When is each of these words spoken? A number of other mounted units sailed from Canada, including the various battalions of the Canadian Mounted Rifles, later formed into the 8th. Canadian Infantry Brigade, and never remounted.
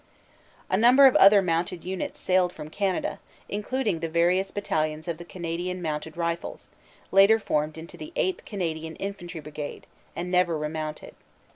A 0.67 0.77
number 0.77 1.05
of 1.05 1.15
other 1.17 1.43
mounted 1.43 1.85
units 1.85 2.17
sailed 2.19 2.51
from 2.51 2.71
Canada, 2.71 3.19
including 3.47 3.99
the 3.99 4.09
various 4.09 4.49
battalions 4.49 5.07
of 5.07 5.19
the 5.19 5.23
Canadian 5.23 5.79
Mounted 5.79 6.17
Rifles, 6.17 6.71
later 7.11 7.37
formed 7.37 7.77
into 7.77 7.97
the 7.97 8.11
8th. 8.15 8.43
Canadian 8.43 8.95
Infantry 8.95 9.41
Brigade, 9.41 9.85
and 10.15 10.31
never 10.31 10.57
remounted. 10.57 11.13